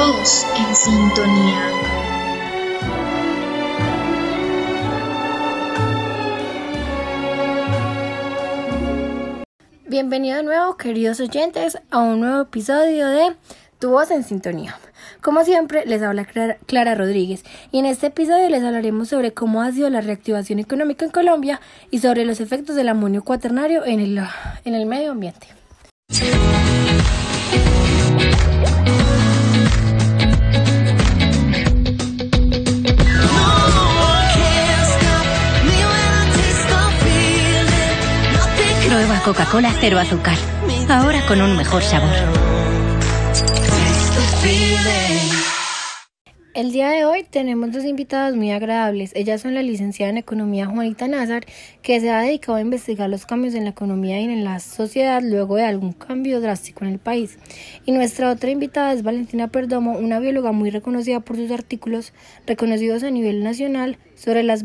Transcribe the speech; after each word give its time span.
voz 0.00 0.46
en 0.56 0.74
sintonía. 0.74 1.72
Bienvenido 9.86 10.38
de 10.38 10.42
nuevo, 10.42 10.78
queridos 10.78 11.20
oyentes, 11.20 11.78
a 11.90 11.98
un 11.98 12.20
nuevo 12.20 12.40
episodio 12.40 13.08
de 13.08 13.36
Tu 13.78 13.90
voz 13.90 14.10
en 14.10 14.24
sintonía. 14.24 14.78
Como 15.20 15.44
siempre, 15.44 15.84
les 15.84 16.00
habla 16.00 16.24
Clara, 16.24 16.94
Rodríguez 16.94 17.44
y 17.70 17.80
en 17.80 17.84
este 17.84 18.06
episodio 18.06 18.48
les 18.48 18.64
hablaremos 18.64 19.08
sobre 19.08 19.34
cómo 19.34 19.60
ha 19.60 19.70
sido 19.70 19.90
la 19.90 20.00
reactivación 20.00 20.60
económica 20.60 21.04
en 21.04 21.10
Colombia 21.10 21.60
y 21.90 21.98
sobre 21.98 22.24
los 22.24 22.40
efectos 22.40 22.74
del 22.74 22.88
amonio 22.88 23.22
cuaternario 23.22 23.84
en 23.84 24.00
el, 24.00 24.22
en 24.64 24.74
el 24.74 24.86
medio 24.86 25.10
ambiente. 25.10 25.48
Coca-Cola 39.30 39.72
cero 39.78 39.96
azúcar. 39.96 40.36
Ahora 40.88 41.24
con 41.28 41.40
un 41.40 41.56
mejor 41.56 41.84
sabor. 41.84 42.10
El 46.52 46.72
día 46.72 46.88
de 46.88 47.04
hoy 47.04 47.22
tenemos 47.22 47.70
dos 47.70 47.84
invitadas 47.84 48.34
muy 48.34 48.50
agradables. 48.50 49.12
Ellas 49.14 49.40
son 49.40 49.54
la 49.54 49.62
licenciada 49.62 50.10
en 50.10 50.18
Economía 50.18 50.66
Juanita 50.66 51.06
Nazar, 51.06 51.46
que 51.80 52.00
se 52.00 52.10
ha 52.10 52.22
dedicado 52.22 52.58
a 52.58 52.60
investigar 52.60 53.08
los 53.08 53.24
cambios 53.24 53.54
en 53.54 53.62
la 53.62 53.70
economía 53.70 54.20
y 54.20 54.24
en 54.24 54.42
la 54.42 54.58
sociedad 54.58 55.22
luego 55.22 55.54
de 55.54 55.64
algún 55.64 55.92
cambio 55.92 56.40
drástico 56.40 56.84
en 56.84 56.90
el 56.90 56.98
país. 56.98 57.38
Y 57.86 57.92
nuestra 57.92 58.32
otra 58.32 58.50
invitada 58.50 58.92
es 58.92 59.04
Valentina 59.04 59.46
Perdomo, 59.46 59.92
una 59.92 60.18
bióloga 60.18 60.50
muy 60.50 60.70
reconocida 60.70 61.20
por 61.20 61.36
sus 61.36 61.52
artículos 61.52 62.12
reconocidos 62.48 63.04
a 63.04 63.12
nivel 63.12 63.44
nacional 63.44 63.96
sobre 64.16 64.42
las 64.42 64.64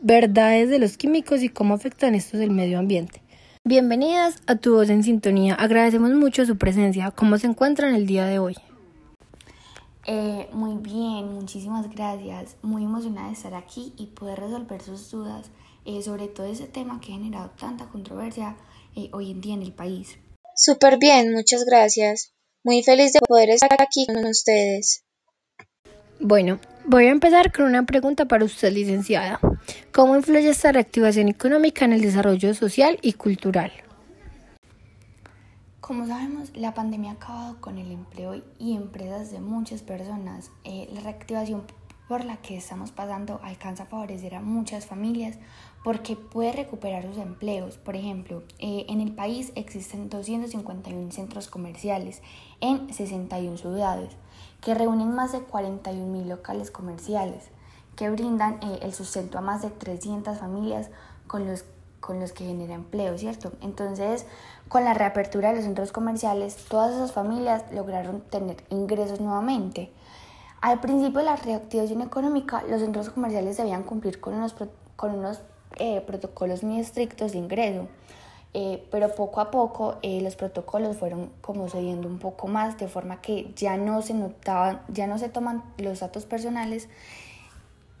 verdades 0.00 0.70
de 0.70 0.78
los 0.78 0.96
químicos 0.96 1.42
y 1.42 1.50
cómo 1.50 1.74
afectan 1.74 2.14
estos 2.14 2.40
el 2.40 2.50
medio 2.50 2.78
ambiente. 2.78 3.23
Bienvenidas 3.66 4.42
a 4.46 4.56
Tu 4.56 4.74
Voz 4.74 4.90
en 4.90 5.02
Sintonía. 5.02 5.54
Agradecemos 5.54 6.10
mucho 6.10 6.44
su 6.44 6.58
presencia. 6.58 7.10
¿Cómo 7.12 7.38
se 7.38 7.46
encuentran 7.46 7.94
el 7.94 8.06
día 8.06 8.26
de 8.26 8.38
hoy? 8.38 8.54
Eh, 10.06 10.50
muy 10.52 10.76
bien, 10.82 11.32
muchísimas 11.32 11.88
gracias. 11.88 12.56
Muy 12.60 12.84
emocionada 12.84 13.28
de 13.28 13.32
estar 13.32 13.54
aquí 13.54 13.94
y 13.96 14.08
poder 14.08 14.40
resolver 14.40 14.82
sus 14.82 15.10
dudas 15.10 15.50
eh, 15.86 16.02
sobre 16.02 16.28
todo 16.28 16.46
ese 16.46 16.66
tema 16.66 17.00
que 17.00 17.14
ha 17.14 17.16
generado 17.16 17.52
tanta 17.58 17.88
controversia 17.88 18.54
eh, 18.96 19.08
hoy 19.14 19.30
en 19.30 19.40
día 19.40 19.54
en 19.54 19.62
el 19.62 19.72
país. 19.72 20.18
Súper 20.54 20.98
bien, 20.98 21.32
muchas 21.32 21.64
gracias. 21.64 22.34
Muy 22.64 22.82
feliz 22.82 23.14
de 23.14 23.20
poder 23.20 23.48
estar 23.48 23.80
aquí 23.80 24.04
con 24.04 24.26
ustedes. 24.26 25.06
Bueno, 26.20 26.58
voy 26.86 27.06
a 27.06 27.10
empezar 27.10 27.52
con 27.52 27.66
una 27.66 27.84
pregunta 27.84 28.26
para 28.26 28.44
usted, 28.44 28.72
licenciada. 28.72 29.40
¿Cómo 29.92 30.16
influye 30.16 30.48
esta 30.48 30.72
reactivación 30.72 31.28
económica 31.28 31.84
en 31.84 31.92
el 31.92 32.02
desarrollo 32.02 32.54
social 32.54 32.98
y 33.02 33.14
cultural? 33.14 33.72
Como 35.80 36.06
sabemos, 36.06 36.50
la 36.56 36.72
pandemia 36.72 37.10
ha 37.10 37.14
acabado 37.14 37.60
con 37.60 37.78
el 37.78 37.90
empleo 37.90 38.42
y 38.58 38.74
empresas 38.74 39.32
de 39.32 39.40
muchas 39.40 39.82
personas. 39.82 40.50
Eh, 40.64 40.88
la 40.94 41.00
reactivación 41.00 41.64
por 42.08 42.24
la 42.24 42.36
que 42.38 42.56
estamos 42.56 42.92
pasando 42.92 43.40
alcanza 43.42 43.84
a 43.84 43.86
favorecer 43.86 44.34
a 44.34 44.40
muchas 44.40 44.86
familias 44.86 45.38
porque 45.82 46.16
puede 46.16 46.52
recuperar 46.52 47.04
sus 47.04 47.18
empleos. 47.18 47.78
Por 47.78 47.96
ejemplo, 47.96 48.42
eh, 48.58 48.86
en 48.88 49.00
el 49.00 49.12
país 49.12 49.52
existen 49.54 50.08
251 50.10 51.12
centros 51.12 51.48
comerciales 51.48 52.22
en 52.60 52.92
61 52.92 53.56
ciudades 53.56 54.10
que 54.60 54.74
reúnen 54.74 55.14
más 55.14 55.32
de 55.32 55.40
41 55.40 56.06
mil 56.06 56.28
locales 56.28 56.70
comerciales 56.70 57.50
que 57.96 58.10
brindan 58.10 58.54
eh, 58.62 58.80
el 58.82 58.92
sustento 58.92 59.38
a 59.38 59.40
más 59.40 59.62
de 59.62 59.70
300 59.70 60.38
familias 60.38 60.90
con 61.26 61.46
los, 61.46 61.64
con 62.00 62.20
los 62.20 62.32
que 62.32 62.44
genera 62.44 62.74
empleo, 62.74 63.16
¿cierto? 63.18 63.52
Entonces, 63.60 64.26
con 64.68 64.84
la 64.84 64.94
reapertura 64.94 65.50
de 65.50 65.56
los 65.56 65.64
centros 65.64 65.92
comerciales, 65.92 66.56
todas 66.68 66.94
esas 66.94 67.12
familias 67.12 67.62
lograron 67.72 68.20
tener 68.22 68.64
ingresos 68.70 69.20
nuevamente. 69.20 69.92
Al 70.64 70.80
principio 70.80 71.18
de 71.18 71.26
la 71.26 71.36
reactivación 71.36 72.00
económica, 72.00 72.64
los 72.66 72.80
centros 72.80 73.10
comerciales 73.10 73.58
debían 73.58 73.82
cumplir 73.82 74.18
con 74.18 74.32
unos, 74.32 74.54
con 74.96 75.14
unos 75.14 75.42
eh, 75.76 76.00
protocolos 76.00 76.64
muy 76.64 76.80
estrictos 76.80 77.32
de 77.32 77.38
ingreso. 77.38 77.86
Eh, 78.54 78.82
pero 78.90 79.14
poco 79.14 79.42
a 79.42 79.50
poco 79.50 79.96
eh, 80.00 80.22
los 80.22 80.36
protocolos 80.36 80.96
fueron 80.96 81.30
como 81.42 81.68
cediendo 81.68 82.08
un 82.08 82.18
poco 82.18 82.48
más, 82.48 82.78
de 82.78 82.88
forma 82.88 83.20
que 83.20 83.52
ya 83.54 83.76
no 83.76 84.00
se 84.00 84.14
notaban, 84.14 84.80
ya 84.88 85.06
no 85.06 85.18
se 85.18 85.28
toman 85.28 85.62
los 85.76 86.00
datos 86.00 86.24
personales 86.24 86.88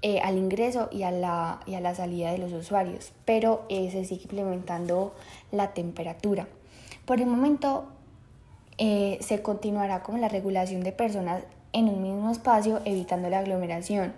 eh, 0.00 0.20
al 0.20 0.38
ingreso 0.38 0.88
y 0.90 1.02
a, 1.02 1.10
la, 1.10 1.60
y 1.66 1.74
a 1.74 1.80
la 1.80 1.94
salida 1.94 2.32
de 2.32 2.38
los 2.38 2.54
usuarios, 2.54 3.12
pero 3.26 3.66
se 3.68 4.06
sigue 4.06 4.22
implementando 4.22 5.12
la 5.52 5.74
temperatura. 5.74 6.48
Por 7.04 7.20
el 7.20 7.26
momento 7.26 7.84
se 8.78 9.42
continuará 9.42 10.02
con 10.02 10.22
la 10.22 10.30
regulación 10.30 10.82
de 10.82 10.92
personas 10.92 11.42
en 11.74 11.90
un 11.90 12.02
mismo 12.02 12.30
espacio, 12.30 12.80
evitando 12.86 13.28
la 13.28 13.40
aglomeración. 13.40 14.14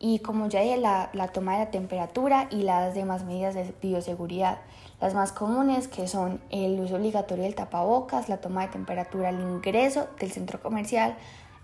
Y 0.00 0.20
como 0.20 0.48
ya 0.48 0.60
dije, 0.60 0.78
la, 0.78 1.10
la 1.12 1.28
toma 1.28 1.52
de 1.52 1.64
la 1.66 1.70
temperatura 1.70 2.48
y 2.50 2.62
las 2.62 2.94
demás 2.94 3.24
medidas 3.24 3.54
de 3.54 3.74
bioseguridad. 3.82 4.58
Las 5.00 5.14
más 5.14 5.32
comunes 5.32 5.88
que 5.88 6.08
son 6.08 6.40
el 6.50 6.80
uso 6.80 6.96
obligatorio 6.96 7.44
del 7.44 7.54
tapabocas, 7.54 8.28
la 8.28 8.38
toma 8.38 8.62
de 8.62 8.72
temperatura 8.72 9.28
al 9.28 9.40
ingreso 9.40 10.08
del 10.18 10.32
centro 10.32 10.62
comercial 10.62 11.16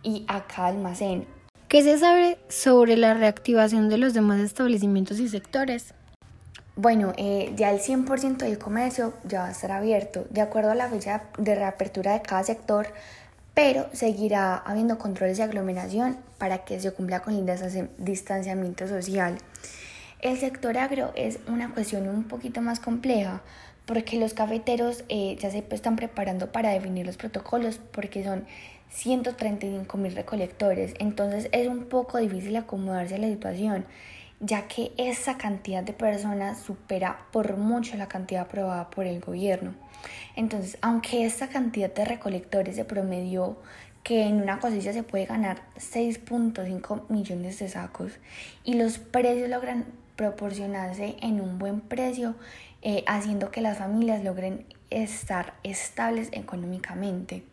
y 0.03 0.25
a 0.29 0.47
cada 0.47 0.69
almacén. 0.69 1.27
¿Qué 1.69 1.83
se 1.83 1.99
sabe 1.99 2.39
sobre 2.49 2.97
la 2.97 3.15
reactivación 3.15 3.89
de 3.89 3.99
los 3.99 4.13
demás 4.13 4.41
establecimientos 4.41 5.21
y 5.21 5.29
sectores? 5.29 5.95
Bueno, 6.75 7.13
eh, 7.17 7.53
ya 7.57 7.71
el 7.71 7.81
100% 7.81 8.39
del 8.39 8.59
comercio 8.59 9.13
ya 9.25 9.43
va 9.43 9.49
a 9.49 9.51
estar 9.51 9.71
abierto, 9.71 10.25
de 10.31 10.41
acuerdo 10.41 10.71
a 10.71 10.75
la 10.75 10.89
fecha 10.89 11.25
de 11.37 11.55
reapertura 11.55 12.15
de 12.15 12.23
cada 12.23 12.43
sector, 12.43 12.89
pero 13.55 13.89
seguirá 13.93 14.57
habiendo 14.57 14.99
controles 14.99 15.39
de 15.39 15.45
aglomeración 15.45 16.19
para 16.39 16.65
que 16.65 16.81
se 16.81 16.93
cumpla 16.93 17.21
con 17.21 17.35
el 17.35 17.47
distanciamiento 17.99 18.89
social. 18.89 19.39
El 20.21 20.39
sector 20.39 20.77
agro 20.79 21.13
es 21.15 21.39
una 21.49 21.73
cuestión 21.73 22.09
un 22.09 22.25
poquito 22.25 22.61
más 22.61 22.79
compleja 22.79 23.43
porque 23.87 24.19
los 24.19 24.35
cafeteros 24.35 25.05
eh, 25.09 25.37
ya 25.41 25.51
se 25.51 25.65
están 25.71 25.97
preparando 25.97 26.53
para 26.53 26.71
definir 26.71 27.07
los 27.07 27.17
protocolos 27.17 27.81
porque 27.91 28.23
son 28.23 28.45
135 28.91 29.97
mil 29.99 30.15
recolectores. 30.15 30.95
Entonces 30.99 31.49
es 31.53 31.69
un 31.69 31.87
poco 31.87 32.19
difícil 32.19 32.57
acomodarse 32.57 33.15
a 33.15 33.19
la 33.19 33.29
situación 33.29 33.87
ya 34.41 34.67
que 34.67 34.93
esa 34.97 35.37
cantidad 35.37 35.83
de 35.83 35.93
personas 35.93 36.59
supera 36.59 37.27
por 37.31 37.57
mucho 37.57 37.97
la 37.97 38.09
cantidad 38.09 38.43
aprobada 38.43 38.91
por 38.91 39.07
el 39.07 39.21
gobierno. 39.21 39.75
Entonces, 40.35 40.79
aunque 40.81 41.25
esta 41.25 41.49
cantidad 41.49 41.93
de 41.93 42.07
recolectores 42.07 42.77
se 42.77 42.85
promedió 42.85 43.59
que 44.03 44.23
en 44.23 44.41
una 44.43 44.59
cosecha 44.59 44.93
se 44.95 45.03
puede 45.03 45.27
ganar 45.27 45.63
6.5 45.77 47.03
millones 47.11 47.59
de 47.59 47.69
sacos 47.69 48.13
y 48.65 48.75
los 48.75 48.99
precios 48.99 49.51
logran 49.51 49.85
proporcionarse 50.17 51.17
en 51.21 51.41
un 51.41 51.59
buen 51.59 51.81
precio, 51.81 52.35
eh, 52.83 53.05
haciendo 53.07 53.51
que 53.51 53.61
las 53.61 53.79
familias 53.79 54.25
logren 54.25 54.65
estar 54.89 55.55
estables 55.63 56.29
económicamente. 56.33 57.45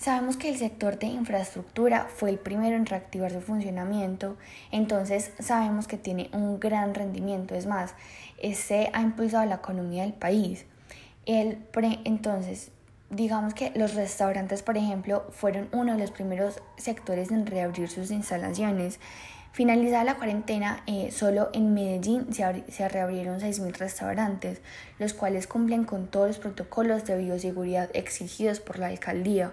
Sabemos 0.00 0.38
que 0.38 0.48
el 0.48 0.56
sector 0.56 0.98
de 0.98 1.08
infraestructura 1.08 2.06
fue 2.08 2.30
el 2.30 2.38
primero 2.38 2.74
en 2.74 2.86
reactivar 2.86 3.30
su 3.32 3.42
funcionamiento, 3.42 4.38
entonces 4.72 5.30
sabemos 5.40 5.86
que 5.86 5.98
tiene 5.98 6.30
un 6.32 6.58
gran 6.58 6.94
rendimiento, 6.94 7.54
es 7.54 7.66
más, 7.66 7.92
este 8.38 8.88
ha 8.94 9.02
impulsado 9.02 9.44
la 9.44 9.56
economía 9.56 10.04
del 10.04 10.14
país. 10.14 10.64
El 11.26 11.58
entonces, 12.04 12.70
digamos 13.10 13.52
que 13.52 13.72
los 13.74 13.92
restaurantes, 13.92 14.62
por 14.62 14.78
ejemplo, 14.78 15.26
fueron 15.32 15.68
uno 15.72 15.92
de 15.92 15.98
los 15.98 16.12
primeros 16.12 16.62
sectores 16.78 17.30
en 17.30 17.44
reabrir 17.44 17.90
sus 17.90 18.10
instalaciones. 18.10 19.00
Finalizada 19.52 20.04
la 20.04 20.16
cuarentena, 20.16 20.82
eh, 20.86 21.10
solo 21.10 21.50
en 21.52 21.74
Medellín 21.74 22.32
se, 22.32 22.64
se 22.72 22.88
reabrieron 22.88 23.38
6.000 23.38 23.76
restaurantes, 23.76 24.62
los 24.98 25.12
cuales 25.12 25.46
cumplen 25.46 25.84
con 25.84 26.06
todos 26.06 26.28
los 26.28 26.38
protocolos 26.38 27.04
de 27.04 27.18
bioseguridad 27.18 27.90
exigidos 27.92 28.60
por 28.60 28.78
la 28.78 28.86
alcaldía. 28.86 29.52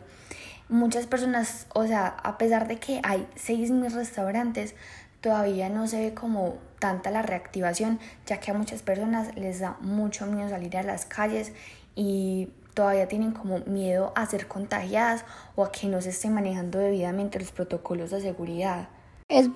Muchas 0.69 1.07
personas, 1.07 1.67
o 1.73 1.85
sea, 1.85 2.07
a 2.07 2.37
pesar 2.37 2.67
de 2.67 2.77
que 2.77 2.99
hay 3.03 3.27
6.000 3.35 3.91
restaurantes, 3.91 4.75
todavía 5.21 5.69
no 5.69 5.87
se 5.87 5.99
ve 5.99 6.13
como 6.13 6.55
tanta 6.79 7.09
la 7.09 7.21
reactivación, 7.21 7.99
ya 8.25 8.39
que 8.39 8.51
a 8.51 8.53
muchas 8.53 8.81
personas 8.81 9.35
les 9.35 9.59
da 9.59 9.77
mucho 9.81 10.25
miedo 10.25 10.49
salir 10.49 10.77
a 10.77 10.83
las 10.83 11.05
calles 11.05 11.53
y 11.95 12.49
todavía 12.73 13.07
tienen 13.07 13.31
como 13.31 13.59
miedo 13.59 14.13
a 14.15 14.25
ser 14.25 14.47
contagiadas 14.47 15.25
o 15.55 15.63
a 15.63 15.71
que 15.71 15.87
no 15.87 16.01
se 16.01 16.09
estén 16.09 16.33
manejando 16.33 16.79
debidamente 16.79 17.39
los 17.39 17.51
protocolos 17.51 18.11
de 18.11 18.21
seguridad. 18.21 18.89
Es 19.29 19.49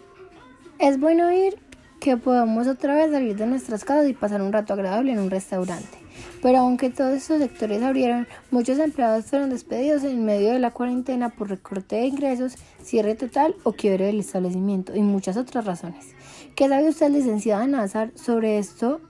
es 0.81 0.99
bueno 0.99 1.31
ir 1.31 1.59
que 1.99 2.17
podamos 2.17 2.65
otra 2.65 2.95
vez 2.95 3.11
salir 3.11 3.35
de 3.35 3.45
nuestras 3.45 3.85
casas 3.85 4.09
y 4.09 4.13
pasar 4.13 4.41
un 4.41 4.51
rato 4.51 4.73
agradable 4.73 5.11
en 5.11 5.19
un 5.19 5.29
restaurante. 5.29 6.00
Pero 6.41 6.59
aunque 6.59 6.89
todos 6.89 7.13
estos 7.13 7.39
sectores 7.39 7.81
abrieron, 7.83 8.27
muchos 8.49 8.79
empleados 8.79 9.25
fueron 9.25 9.49
despedidos 9.49 10.03
en 10.03 10.25
medio 10.25 10.51
de 10.51 10.59
la 10.59 10.71
cuarentena 10.71 11.29
por 11.29 11.49
recorte 11.49 11.97
de 11.97 12.07
ingresos, 12.07 12.55
cierre 12.81 13.15
total 13.15 13.55
o 13.63 13.73
quiebre 13.73 14.05
del 14.05 14.19
establecimiento 14.19 14.95
y 14.95 15.01
muchas 15.01 15.37
otras 15.37 15.65
razones. 15.65 16.07
¿Qué 16.55 16.67
sabe 16.67 16.89
usted, 16.89 17.09
licenciada 17.09 17.67
Nazar, 17.67 18.11
sobre 18.15 18.57
esto, 18.57 19.01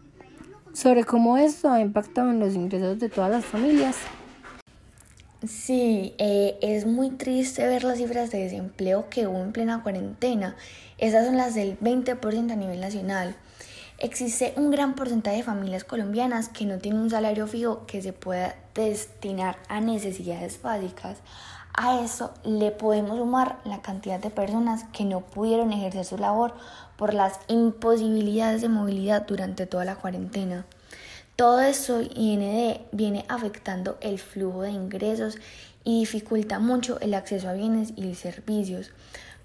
sobre 0.73 1.03
cómo 1.03 1.37
esto 1.37 1.69
ha 1.69 1.81
impactado 1.81 2.31
en 2.31 2.39
los 2.39 2.55
ingresos 2.55 2.99
de 2.99 3.09
todas 3.09 3.31
las 3.31 3.45
familias? 3.45 3.95
Sí, 5.47 6.13
eh, 6.19 6.59
es 6.61 6.85
muy 6.85 7.09
triste 7.09 7.65
ver 7.65 7.83
las 7.83 7.97
cifras 7.97 8.29
de 8.29 8.43
desempleo 8.43 9.09
que 9.09 9.25
hubo 9.25 9.41
en 9.41 9.51
plena 9.51 9.81
cuarentena. 9.81 10.55
Esas 10.99 11.25
son 11.25 11.35
las 11.35 11.55
del 11.55 11.79
20% 11.79 12.51
a 12.51 12.55
nivel 12.55 12.79
nacional. 12.79 13.35
Existe 14.03 14.55
un 14.55 14.71
gran 14.71 14.95
porcentaje 14.95 15.37
de 15.37 15.43
familias 15.43 15.83
colombianas 15.83 16.49
que 16.49 16.65
no 16.65 16.79
tienen 16.79 17.01
un 17.01 17.11
salario 17.11 17.45
fijo 17.45 17.85
que 17.85 18.01
se 18.01 18.13
pueda 18.13 18.55
destinar 18.73 19.57
a 19.69 19.79
necesidades 19.79 20.59
básicas. 20.59 21.19
A 21.75 22.01
eso 22.01 22.33
le 22.43 22.71
podemos 22.71 23.19
sumar 23.19 23.59
la 23.63 23.83
cantidad 23.83 24.19
de 24.19 24.31
personas 24.31 24.85
que 24.91 25.05
no 25.05 25.21
pudieron 25.21 25.71
ejercer 25.71 26.03
su 26.03 26.17
labor 26.17 26.55
por 26.97 27.13
las 27.13 27.41
imposibilidades 27.47 28.63
de 28.63 28.69
movilidad 28.69 29.27
durante 29.27 29.67
toda 29.67 29.85
la 29.85 29.97
cuarentena. 29.97 30.65
Todo 31.35 31.61
eso 31.61 32.01
IND 32.01 32.81
viene 32.91 33.23
afectando 33.29 33.99
el 34.01 34.17
flujo 34.17 34.63
de 34.63 34.71
ingresos 34.71 35.37
y 35.83 35.99
dificulta 35.99 36.57
mucho 36.57 36.99
el 37.01 37.13
acceso 37.13 37.49
a 37.49 37.53
bienes 37.53 37.93
y 37.95 38.15
servicios. 38.15 38.89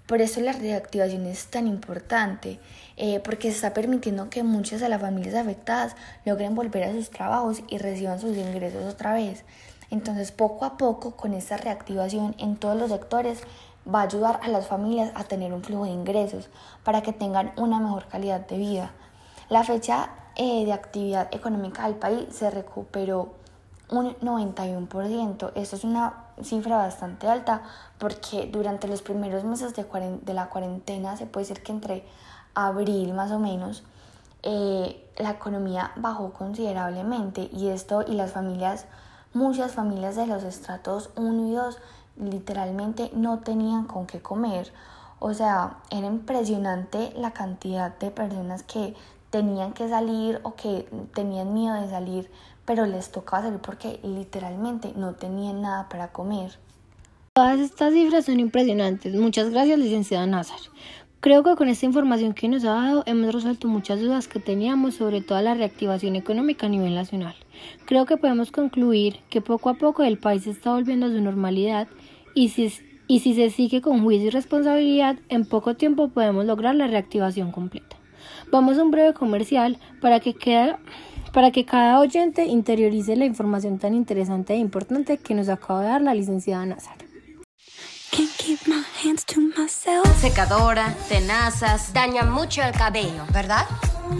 Por 0.07 0.21
eso 0.21 0.39
la 0.39 0.53
reactivación 0.53 1.25
es 1.25 1.47
tan 1.47 1.67
importante, 1.67 2.61
eh, 2.95 3.19
porque 3.19 3.49
se 3.49 3.55
está 3.55 3.73
permitiendo 3.73 4.29
que 4.29 4.41
muchas 4.41 4.79
de 4.79 4.87
las 4.87 5.01
familias 5.01 5.35
afectadas 5.35 5.97
logren 6.23 6.55
volver 6.55 6.85
a 6.85 6.93
sus 6.93 7.09
trabajos 7.09 7.61
y 7.67 7.77
reciban 7.77 8.19
sus 8.19 8.37
ingresos 8.37 8.85
otra 8.85 9.13
vez. 9.13 9.43
Entonces, 9.89 10.31
poco 10.31 10.63
a 10.63 10.77
poco, 10.77 11.17
con 11.17 11.33
esta 11.33 11.57
reactivación 11.57 12.35
en 12.37 12.55
todos 12.55 12.77
los 12.77 12.89
sectores, 12.89 13.41
va 13.93 13.99
a 13.99 14.03
ayudar 14.03 14.39
a 14.43 14.47
las 14.47 14.67
familias 14.67 15.11
a 15.13 15.25
tener 15.25 15.53
un 15.53 15.61
flujo 15.61 15.83
de 15.83 15.91
ingresos 15.91 16.49
para 16.85 17.01
que 17.01 17.11
tengan 17.11 17.51
una 17.57 17.79
mejor 17.79 18.07
calidad 18.07 18.47
de 18.47 18.57
vida. 18.57 18.91
La 19.49 19.65
fecha 19.65 20.09
eh, 20.35 20.65
de 20.65 20.71
actividad 20.71 21.27
económica 21.33 21.83
del 21.83 21.95
país 21.95 22.27
se 22.31 22.49
recuperó 22.49 23.33
un 23.89 24.15
91%. 24.17 25.51
Esto 25.55 25.75
es 25.75 25.83
una 25.83 26.26
cifra 26.43 26.77
bastante 26.77 27.27
alta 27.27 27.63
porque 27.97 28.49
durante 28.51 28.87
los 28.87 29.01
primeros 29.01 29.43
meses 29.43 29.73
de, 29.75 30.33
la 30.33 30.49
cuarentena, 30.49 31.17
se 31.17 31.25
puede 31.25 31.47
decir 31.47 31.63
que 31.63 31.71
entre 31.71 32.05
abril 32.53 33.13
más 33.13 33.31
o 33.31 33.39
menos, 33.39 33.83
eh, 34.43 35.03
la 35.17 35.31
economía 35.31 35.91
bajó 35.95 36.31
considerablemente 36.31 37.49
y 37.51 37.69
esto 37.69 38.03
y 38.07 38.13
las 38.13 38.31
familias, 38.31 38.85
muchas 39.33 39.73
familias 39.73 40.15
de 40.15 40.27
los 40.27 40.43
estratos 40.43 41.09
1 41.15 41.47
y 41.47 41.51
2 41.53 41.77
literalmente 42.17 43.11
no 43.13 43.39
tenían 43.39 43.85
con 43.85 44.05
qué 44.05 44.21
comer. 44.21 44.71
O 45.19 45.33
sea, 45.33 45.77
era 45.89 46.05
impresionante 46.05 47.11
la 47.15 47.31
cantidad 47.31 47.97
de 47.97 48.11
personas 48.11 48.63
que 48.63 48.95
tenían 49.29 49.73
que 49.73 49.89
salir 49.89 50.39
o 50.43 50.55
que 50.55 50.87
tenían 51.13 51.53
miedo 51.53 51.75
de 51.75 51.89
salir, 51.89 52.31
pero 52.67 52.85
les 52.85 53.09
tocaba 53.11 53.43
salir 53.43 53.59
porque 53.59 53.99
literalmente 54.03 54.91
no 54.95 55.13
tenían 55.13 55.61
nada 55.61 55.87
para 55.87 56.09
comer. 56.09 56.51
Todas 57.33 57.59
estas 57.59 57.93
cifras 57.93 58.25
son 58.25 58.41
impresionantes. 58.41 59.15
Muchas 59.15 59.49
gracias, 59.49 59.79
licenciada 59.79 60.27
Nazar. 60.27 60.59
Creo 61.21 61.43
que 61.43 61.55
con 61.55 61.69
esta 61.69 61.85
información 61.85 62.33
que 62.33 62.49
nos 62.49 62.65
ha 62.65 62.73
dado 62.73 63.03
hemos 63.05 63.33
resuelto 63.33 63.69
muchas 63.69 64.01
dudas 64.01 64.27
que 64.27 64.39
teníamos 64.39 64.95
sobre 64.95 65.21
toda 65.21 65.41
la 65.41 65.53
reactivación 65.53 66.15
económica 66.17 66.67
a 66.67 66.69
nivel 66.69 66.93
nacional. 66.93 67.35
Creo 67.85 68.05
que 68.05 68.17
podemos 68.17 68.51
concluir 68.51 69.19
que 69.29 69.39
poco 69.39 69.69
a 69.69 69.75
poco 69.75 70.03
el 70.03 70.19
país 70.19 70.45
está 70.45 70.73
volviendo 70.73 71.05
a 71.05 71.09
su 71.09 71.21
normalidad 71.21 71.87
y 72.35 72.49
si, 72.49 72.71
y 73.07 73.21
si 73.21 73.33
se 73.33 73.49
sigue 73.49 73.81
con 73.81 74.03
juicio 74.03 74.27
y 74.27 74.31
responsabilidad, 74.31 75.17
en 75.29 75.45
poco 75.45 75.75
tiempo 75.75 76.09
podemos 76.09 76.45
lograr 76.45 76.75
la 76.75 76.87
reactivación 76.87 77.51
completa. 77.51 77.95
Vamos 78.51 78.77
a 78.77 78.83
un 78.83 78.91
breve 78.91 79.13
comercial 79.13 79.77
para 80.01 80.19
que, 80.19 80.33
para 81.37 81.51
que 81.51 81.65
cada 81.65 81.99
oyente 81.99 82.45
interiorice 82.45 83.15
la 83.15 83.23
información 83.23 83.77
tan 83.77 83.93
interesante 83.93 84.53
e 84.53 84.57
importante 84.57 85.19
que 85.19 85.35
nos 85.35 85.49
acaba 85.49 85.81
de 85.81 85.87
dar 85.87 86.01
la 86.01 86.15
licenciada 86.15 86.65
Nazar. 86.65 86.97
Secadora, 90.19 90.95
tenazas, 91.07 91.93
daña 91.93 92.23
mucho 92.23 92.63
el 92.63 92.71
cabello, 92.71 93.23
¿verdad? 93.31 93.67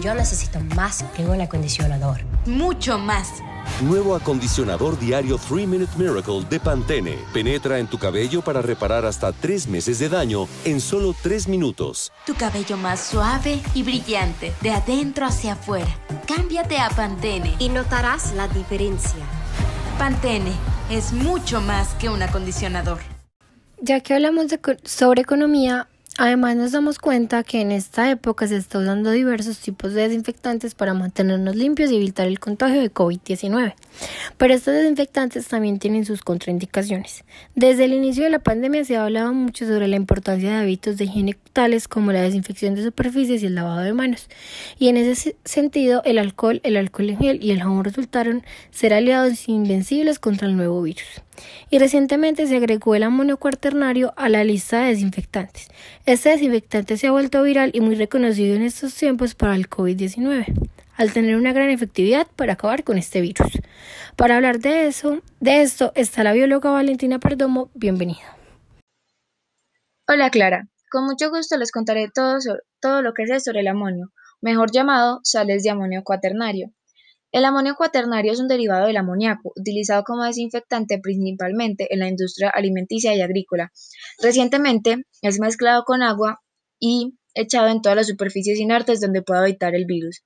Yo 0.00 0.14
necesito 0.14 0.60
más 0.76 1.02
que 1.16 1.24
un 1.24 1.40
acondicionador. 1.40 2.20
Mucho 2.48 2.98
más. 2.98 3.42
Nuevo 3.82 4.16
acondicionador 4.16 4.98
diario 4.98 5.38
3 5.38 5.68
Minute 5.68 5.92
Miracle 5.98 6.44
de 6.48 6.58
Pantene. 6.58 7.18
Penetra 7.34 7.78
en 7.78 7.86
tu 7.86 7.98
cabello 7.98 8.40
para 8.40 8.62
reparar 8.62 9.04
hasta 9.04 9.32
3 9.32 9.68
meses 9.68 9.98
de 9.98 10.08
daño 10.08 10.48
en 10.64 10.80
solo 10.80 11.14
3 11.22 11.46
minutos. 11.46 12.10
Tu 12.24 12.34
cabello 12.34 12.78
más 12.78 13.00
suave 13.00 13.60
y 13.74 13.82
brillante, 13.82 14.54
de 14.62 14.70
adentro 14.70 15.26
hacia 15.26 15.52
afuera. 15.52 15.94
Cámbiate 16.26 16.78
a 16.78 16.88
Pantene 16.88 17.54
y 17.58 17.68
notarás 17.68 18.32
la 18.32 18.48
diferencia. 18.48 19.20
Pantene 19.98 20.52
es 20.90 21.12
mucho 21.12 21.60
más 21.60 21.88
que 21.96 22.08
un 22.08 22.22
acondicionador. 22.22 23.00
Ya 23.80 24.00
que 24.00 24.14
hablamos 24.14 24.46
sobre 24.84 25.20
economía, 25.20 25.87
Además 26.20 26.56
nos 26.56 26.72
damos 26.72 26.98
cuenta 26.98 27.44
que 27.44 27.60
en 27.60 27.70
esta 27.70 28.10
época 28.10 28.48
se 28.48 28.56
está 28.56 28.80
usando 28.80 29.12
diversos 29.12 29.60
tipos 29.60 29.94
de 29.94 30.08
desinfectantes 30.08 30.74
para 30.74 30.92
mantenernos 30.92 31.54
limpios 31.54 31.92
y 31.92 31.96
evitar 31.96 32.26
el 32.26 32.40
contagio 32.40 32.80
de 32.80 32.92
COVID-19. 32.92 33.74
Pero 34.36 34.52
estos 34.52 34.74
desinfectantes 34.74 35.46
también 35.46 35.78
tienen 35.78 36.04
sus 36.04 36.22
contraindicaciones. 36.22 37.22
Desde 37.54 37.84
el 37.84 37.92
inicio 37.92 38.24
de 38.24 38.30
la 38.30 38.40
pandemia 38.40 38.84
se 38.84 38.96
ha 38.96 39.04
hablado 39.04 39.32
mucho 39.32 39.64
sobre 39.64 39.86
la 39.86 39.94
importancia 39.94 40.50
de 40.50 40.56
hábitos 40.56 40.96
de 40.96 41.04
higiene 41.04 41.36
tales 41.52 41.86
como 41.86 42.10
la 42.10 42.22
desinfección 42.22 42.74
de 42.74 42.82
superficies 42.82 43.44
y 43.44 43.46
el 43.46 43.54
lavado 43.54 43.82
de 43.82 43.92
manos. 43.92 44.28
Y 44.76 44.88
en 44.88 44.96
ese 44.96 45.36
sentido 45.44 46.02
el 46.04 46.18
alcohol, 46.18 46.60
el 46.64 46.76
alcohol 46.78 47.10
en 47.10 47.40
y 47.40 47.52
el 47.52 47.62
jabón 47.62 47.84
resultaron 47.84 48.42
ser 48.72 48.92
aliados 48.92 49.48
invencibles 49.48 50.18
contra 50.18 50.48
el 50.48 50.56
nuevo 50.56 50.82
virus 50.82 51.22
y 51.70 51.78
recientemente 51.78 52.46
se 52.46 52.56
agregó 52.56 52.94
el 52.94 53.02
amonio 53.02 53.36
cuaternario 53.36 54.12
a 54.16 54.28
la 54.28 54.44
lista 54.44 54.80
de 54.80 54.88
desinfectantes. 54.88 55.68
Este 56.06 56.30
desinfectante 56.30 56.96
se 56.96 57.06
ha 57.06 57.10
vuelto 57.12 57.42
viral 57.42 57.70
y 57.74 57.80
muy 57.80 57.94
reconocido 57.94 58.56
en 58.56 58.62
estos 58.62 58.94
tiempos 58.94 59.34
para 59.34 59.54
el 59.54 59.68
COVID-19, 59.68 60.46
al 60.96 61.12
tener 61.12 61.36
una 61.36 61.52
gran 61.52 61.70
efectividad 61.70 62.26
para 62.36 62.54
acabar 62.54 62.84
con 62.84 62.98
este 62.98 63.20
virus. 63.20 63.58
Para 64.16 64.36
hablar 64.36 64.58
de 64.58 64.86
eso, 64.86 65.20
de 65.40 65.62
esto 65.62 65.92
está 65.94 66.24
la 66.24 66.32
bióloga 66.32 66.70
Valentina 66.70 67.18
Perdomo, 67.18 67.70
bienvenida. 67.74 68.36
Hola 70.08 70.30
Clara, 70.30 70.68
con 70.90 71.04
mucho 71.04 71.30
gusto 71.30 71.56
les 71.56 71.70
contaré 71.70 72.08
todo, 72.12 72.38
todo 72.80 73.02
lo 73.02 73.12
que 73.12 73.26
sé 73.26 73.40
sobre 73.40 73.60
el 73.60 73.68
amonio, 73.68 74.10
mejor 74.40 74.70
llamado 74.72 75.20
sales 75.22 75.62
de 75.62 75.70
amonio 75.70 76.02
cuaternario. 76.02 76.70
El 77.30 77.44
amonio 77.44 77.74
cuaternario 77.76 78.32
es 78.32 78.40
un 78.40 78.48
derivado 78.48 78.86
del 78.86 78.96
amoníaco, 78.96 79.52
utilizado 79.54 80.02
como 80.02 80.24
desinfectante 80.24 80.98
principalmente 80.98 81.92
en 81.92 82.00
la 82.00 82.08
industria 82.08 82.48
alimenticia 82.48 83.14
y 83.14 83.20
agrícola. 83.20 83.70
Recientemente 84.22 85.04
es 85.20 85.38
mezclado 85.38 85.84
con 85.84 86.02
agua 86.02 86.40
y 86.80 87.18
echado 87.34 87.68
en 87.68 87.82
todas 87.82 87.96
las 87.96 88.06
superficies 88.06 88.58
inertes 88.58 89.00
donde 89.00 89.20
pueda 89.22 89.40
habitar 89.40 89.74
el 89.74 89.84
virus. 89.84 90.22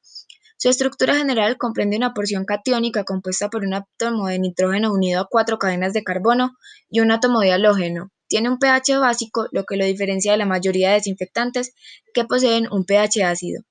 Su 0.56 0.68
estructura 0.68 1.16
general 1.16 1.56
comprende 1.59 1.97
una 1.97 2.14
porción 2.14 2.44
catiónica 2.44 3.02
compuesta 3.02 3.50
por 3.50 3.64
un 3.64 3.75
átomo 3.75 4.28
de 4.28 4.38
nitrógeno 4.38 4.92
unido 4.92 5.23
a 5.23 5.26
cuatro 5.28 5.59
cadenas 5.59 5.92
de 5.92 6.04
carbono 6.04 6.52
y 6.88 7.00
un 7.00 7.11
átomo 7.11 7.40
de 7.40 7.50
halógeno. 7.50 8.12
Tiene 8.28 8.49
un 8.49 8.59
pH 8.59 9.00
básico, 9.00 9.49
lo 9.50 9.64
que 9.64 9.76
lo 9.76 9.85
diferencia 9.85 10.30
de 10.30 10.38
la 10.38 10.47
mayoría 10.47 10.90
de 10.90 10.94
desinfectantes 10.94 11.75
que 12.14 12.25
poseen 12.26 12.68
un 12.71 12.85
pH 12.85 13.25
ácido. 13.25 13.64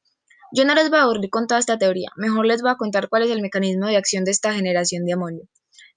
Yo 0.53 0.65
no 0.65 0.75
les 0.75 0.89
voy 0.89 1.00
a 1.00 1.03
aburrir 1.03 1.29
con 1.29 1.48
toda 1.48 1.62
esta 1.62 1.77
teoría, 1.77 2.10
mejor 2.17 2.46
les 2.46 2.62
voy 2.62 2.72
a 2.72 2.75
contar 2.75 3.08
cuál 3.08 3.24
es 3.24 3.31
el 3.31 3.41
mecanismo 3.41 3.88
de 3.88 3.96
acción 3.96 4.25
de 4.25 4.31
esta 4.31 4.53
generación 4.53 5.05
de 5.05 5.13
amonio. 5.13 5.43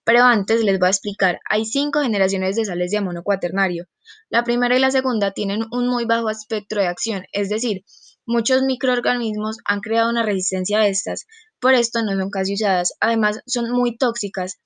Pero 0.05 0.23
antes 0.23 0.63
les 0.63 0.79
voy 0.79 0.87
a 0.87 0.91
explicar, 0.91 1.41
hay 1.51 1.65
cinco 1.65 2.03
generaciones 2.03 2.55
de 2.55 2.65
sales 2.65 2.93
de 2.93 2.99
amonio 2.99 3.25
cuaternario. 3.25 3.87
La 4.29 4.45
primera 4.45 4.77
y 4.77 4.79
la 4.79 4.93
segunda 4.93 5.33
tienen 5.33 5.65
un 5.73 5.89
muy 5.89 6.05
bajo 6.05 6.31
espectro 6.31 6.81
de 6.81 6.87
acción, 6.87 7.25
es 7.33 7.49
decir, 7.49 7.85
muchos 8.27 8.63
microorganismos 8.63 9.57
han 9.65 9.81
creado 9.81 10.09
una 10.09 10.23
resistencia 10.23 10.79
a 10.79 10.87
estas, 10.87 11.27
por 11.59 11.75
esto 11.75 12.05
no 12.05 12.13
son 12.13 12.31
casi 12.31 12.55
usadas, 12.55 12.93
además 13.01 13.41
son 13.47 13.73
muy 13.73 13.97
tóxicas, 13.97 14.61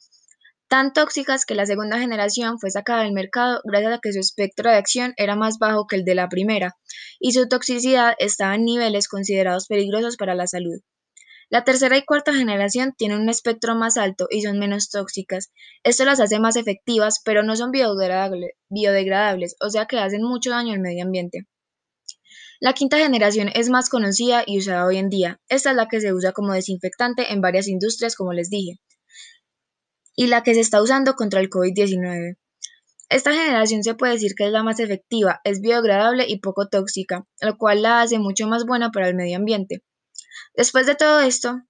tan 0.69 0.93
tóxicas 0.93 1.47
que 1.47 1.55
la 1.55 1.67
segunda 1.67 1.99
generación 1.99 2.59
fue 2.59 2.71
sacada 2.71 3.03
del 3.03 3.13
mercado 3.13 3.61
gracias 3.65 3.95
a 3.95 3.99
que 4.03 4.13
su 4.13 4.21
espectro 4.21 4.71
de 4.71 4.77
acción 4.77 5.15
era 5.17 5.35
más 5.35 5.59
bajo 5.59 5.87
que 5.87 5.97
el 5.97 6.05
de 6.05 6.15
la 6.15 6.29
primera, 6.29 6.77
y 7.19 7.33
su 7.33 7.49
toxicidad 7.49 8.15
estaba 8.19 8.55
en 8.55 8.65
niveles 8.65 9.09
considerados 9.09 9.67
peligrosos 9.67 10.17
para 10.17 10.35
la 10.35 10.47
salud. 10.47 10.81
La 11.51 11.65
tercera 11.65 11.97
y 11.97 12.05
cuarta 12.05 12.35
generación 12.35 12.93
tienen 12.97 13.21
un 13.21 13.31
espectro 13.31 13.75
más 13.75 13.97
alto 13.97 14.27
y 14.31 14.43
son 14.43 14.59
menos 14.59 14.91
tóxicas. 14.91 15.51
Esto 15.83 16.05
las 16.05 16.21
hace 16.21 16.39
más 16.39 16.57
efectivas, 16.57 17.23
pero 17.25 17.43
no 17.43 17.57
son 17.57 17.71
biodegradables, 17.71 19.57
o 19.59 19.71
sea 19.71 19.87
que 19.87 19.99
hacen 19.99 20.23
mucho 20.23 20.51
daño 20.51 20.75
al 20.75 20.81
medio 20.81 21.05
ambiente. 21.05 21.47
La 22.61 22.75
quinta 22.75 22.99
generación 22.99 23.49
es 23.55 23.71
más 23.71 23.89
conocida 23.89 24.43
y 24.45 24.59
usada 24.59 24.85
hoy 24.85 24.99
en 24.99 25.09
día. 25.09 25.41
Esta 25.49 25.71
es 25.71 25.77
la 25.77 25.87
que 25.87 26.01
se 26.01 26.13
usa 26.13 26.33
como 26.33 26.53
desinfectante 26.53 27.33
en 27.33 27.41
varias 27.41 27.69
industrias, 27.69 28.15
como 28.15 28.35
les 28.35 28.51
dije, 28.51 28.81
y 30.19 30.27
la 30.27 30.43
que 30.43 30.53
se 30.53 30.61
está 30.61 30.83
usando 30.83 31.15
contra 31.15 31.39
el 31.39 31.49
COVID-19. 31.49 32.37
Esta 33.09 33.33
generación 33.33 33.85
se 33.85 33.95
puede 33.95 34.15
decir 34.15 34.33
que 34.37 34.47
es 34.47 34.51
la 34.51 34.65
más 34.65 34.81
efectiva, 34.81 35.41
es 35.45 35.61
biodegradable 35.61 36.25
y 36.29 36.41
poco 36.41 36.67
tóxica, 36.67 37.25
lo 37.41 37.57
cual 37.57 37.83
la 37.83 38.01
hace 38.01 38.19
mucho 38.19 38.49
más 38.49 38.67
buena 38.67 38.91
para 38.91 39.07
el 39.07 39.15
medio 39.15 39.37
ambiente. 39.37 39.85
Después 40.57 40.87
de 40.87 40.97
todo 40.97 41.21
esto, 41.21 41.63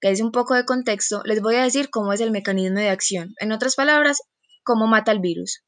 que 0.00 0.10
es 0.10 0.20
un 0.20 0.32
poco 0.32 0.54
de 0.54 0.64
contexto, 0.64 1.22
les 1.24 1.40
voy 1.40 1.54
a 1.54 1.62
decir 1.62 1.88
cómo 1.88 2.12
es 2.12 2.20
el 2.20 2.32
mecanismo 2.32 2.80
de 2.80 2.88
acción. 2.88 3.34
En 3.38 3.52
otras 3.52 3.76
palabras, 3.76 4.20
cómo 4.64 4.88
mata 4.88 5.12
el 5.12 5.20
virus. 5.20 5.62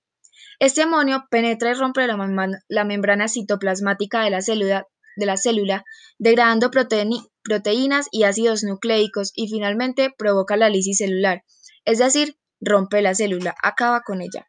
Este 0.59 0.83
amonio 0.83 1.25
penetra 1.31 1.71
y 1.71 1.75
rompe 1.75 2.05
la, 2.05 2.85
membrana 2.85 3.29
citoplasmática 3.29 4.25
de 4.25 4.31
la 4.31 4.43
célula, 4.43 4.89
de 5.17 5.27
la 5.27 5.37
célula 5.37 5.85
degradando 6.19 6.73
proteínas 6.73 8.09
y 8.11 8.25
ácidos 8.25 8.65
nucleicos 8.65 9.31
y 9.37 9.47
finalmente 9.47 10.13
provoca 10.19 10.57
la 10.57 10.69
lisis 10.69 10.99
celular, 10.99 11.45
es 11.85 11.99
decir, 11.99 12.39
rompe 12.61 13.03
la 13.03 13.15
célula, 13.15 13.55
acaba 13.63 14.01
con 14.01 14.21
ella. 14.21 14.47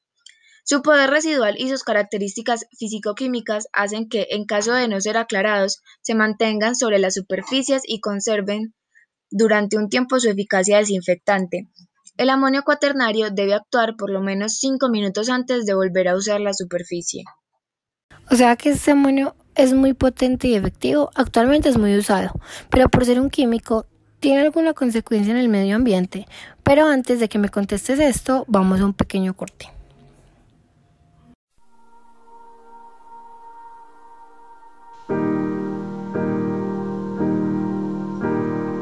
Su 0.63 0.81
poder 0.81 1.09
residual 1.09 1.55
y 1.57 1.67
sus 1.69 1.83
características 1.83 2.65
físico-químicas 2.77 3.67
hacen 3.73 4.07
que, 4.07 4.27
en 4.29 4.45
caso 4.45 4.73
de 4.73 4.87
no 4.87 5.01
ser 5.01 5.17
aclarados, 5.17 5.81
se 6.01 6.13
mantengan 6.13 6.75
sobre 6.75 6.99
las 6.99 7.15
superficies 7.15 7.81
y 7.85 7.99
conserven 8.01 8.75
durante 9.31 9.77
un 9.77 9.89
tiempo 9.89 10.19
su 10.19 10.29
eficacia 10.29 10.77
desinfectante. 10.77 11.67
El 12.17 12.29
amonio 12.29 12.63
cuaternario 12.63 13.29
debe 13.31 13.53
actuar 13.53 13.95
por 13.97 14.11
lo 14.11 14.21
menos 14.21 14.57
5 14.57 14.89
minutos 14.89 15.29
antes 15.29 15.65
de 15.65 15.73
volver 15.73 16.07
a 16.07 16.15
usar 16.15 16.41
la 16.41 16.53
superficie. 16.53 17.23
O 18.29 18.35
sea 18.35 18.55
que 18.55 18.69
este 18.69 18.91
amonio 18.91 19.35
es 19.55 19.73
muy 19.73 19.93
potente 19.93 20.47
y 20.47 20.55
efectivo, 20.55 21.09
actualmente 21.15 21.69
es 21.69 21.77
muy 21.77 21.97
usado, 21.97 22.31
pero 22.69 22.89
por 22.89 23.05
ser 23.05 23.19
un 23.19 23.29
químico, 23.29 23.87
¿tiene 24.19 24.41
alguna 24.41 24.73
consecuencia 24.73 25.31
en 25.31 25.37
el 25.37 25.49
medio 25.49 25.75
ambiente? 25.75 26.27
Pero 26.63 26.85
antes 26.85 27.19
de 27.19 27.29
que 27.29 27.39
me 27.39 27.49
contestes 27.49 27.99
esto, 27.99 28.45
vamos 28.47 28.79
a 28.79 28.85
un 28.85 28.93
pequeño 28.93 29.33
corte. 29.33 29.71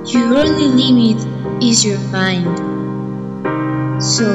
Your 0.06 0.38
only 0.38 0.68
limit 0.68 1.18
is 1.62 1.84
your 1.84 2.00
mind. 2.12 2.58
So, 4.02 4.26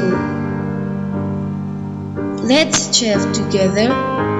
let's 2.43 2.95
chef 2.95 3.21
together. 3.33 4.32